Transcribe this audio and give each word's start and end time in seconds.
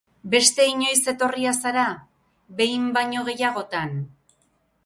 Beste 0.35 0.63
inoiz 0.69 1.03
etorria 1.11 1.53
zara? 1.65 1.85
Behin 2.63 2.91
baino 2.99 3.27
gehiagotan?. 3.29 3.99